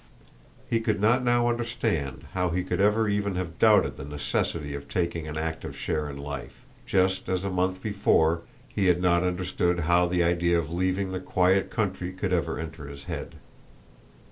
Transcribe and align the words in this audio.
He 0.67 0.79
could 0.79 0.99
not 0.99 1.23
now 1.23 1.47
understand 1.47 2.25
how 2.33 2.49
he 2.49 2.63
could 2.63 2.81
ever 2.81 3.07
even 3.07 3.35
have 3.35 3.59
doubted 3.59 3.97
the 3.97 4.03
necessity 4.03 4.73
of 4.73 4.89
taking 4.89 5.27
an 5.27 5.37
active 5.37 5.77
share 5.77 6.09
in 6.09 6.17
life, 6.17 6.65
just 6.87 7.29
as 7.29 7.43
a 7.43 7.51
month 7.51 7.83
before 7.83 8.41
he 8.67 8.87
had 8.87 8.99
not 8.99 9.21
understood 9.21 9.81
how 9.81 10.07
the 10.07 10.23
idea 10.23 10.57
of 10.57 10.71
leaving 10.73 11.11
the 11.11 11.19
quiet 11.19 11.69
country 11.69 12.11
could 12.13 12.33
ever 12.33 12.57
enter 12.57 12.87
his 12.87 13.03
head. 13.03 13.35